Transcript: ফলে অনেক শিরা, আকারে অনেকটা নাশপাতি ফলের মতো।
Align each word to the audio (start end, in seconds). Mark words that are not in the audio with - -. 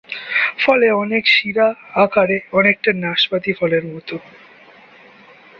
ফলে 0.59 0.87
অনেক 1.03 1.23
শিরা, 1.27 1.67
আকারে 1.95 2.37
অনেকটা 2.51 2.91
নাশপাতি 3.03 3.51
ফলের 3.53 3.83
মতো। 3.85 4.15